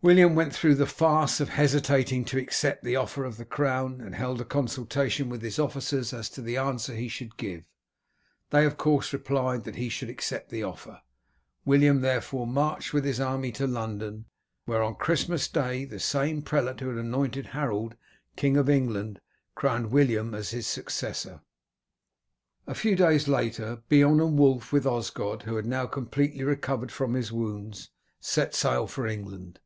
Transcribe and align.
William 0.00 0.36
went 0.36 0.54
through 0.54 0.76
the 0.76 0.86
farce 0.86 1.40
of 1.40 1.48
hesitating 1.48 2.24
to 2.26 2.38
accept 2.38 2.84
the 2.84 2.94
offer 2.94 3.24
of 3.24 3.36
the 3.36 3.44
crown, 3.44 4.00
and 4.00 4.14
held 4.14 4.40
a 4.40 4.44
consultation 4.44 5.28
with 5.28 5.42
his 5.42 5.58
officers 5.58 6.12
as 6.12 6.30
to 6.30 6.40
the 6.40 6.56
answer 6.56 6.94
he 6.94 7.08
should 7.08 7.36
give. 7.36 7.64
They 8.50 8.64
of 8.64 8.76
course 8.76 9.12
replied 9.12 9.64
that 9.64 9.74
he 9.74 9.88
should 9.88 10.08
accept 10.08 10.50
the 10.50 10.62
offer. 10.62 11.02
William, 11.64 12.00
therefore, 12.00 12.46
marched 12.46 12.92
with 12.92 13.04
his 13.04 13.18
army 13.18 13.50
to 13.50 13.66
London, 13.66 14.26
where 14.66 14.84
on 14.84 14.94
Christmas 14.94 15.48
day 15.48 15.84
the 15.84 15.98
same 15.98 16.42
prelate 16.42 16.78
who 16.78 16.90
had 16.90 16.98
anointed 16.98 17.46
Harold 17.46 17.96
King 18.36 18.56
of 18.56 18.70
England 18.70 19.20
crowned 19.56 19.90
William 19.90 20.32
as 20.32 20.50
his 20.50 20.68
successor. 20.68 21.40
A 22.68 22.74
few 22.76 22.94
days 22.94 23.26
later 23.26 23.82
Beorn 23.88 24.20
and 24.20 24.38
Wulf 24.38 24.70
with 24.72 24.86
Osgod, 24.86 25.42
who 25.42 25.56
had 25.56 25.66
now 25.66 25.86
completely 25.88 26.44
recovered 26.44 26.92
from 26.92 27.14
his 27.14 27.32
wounds, 27.32 27.90
set 28.20 28.54
sail 28.54 28.86
for 28.86 29.04
England. 29.04 29.58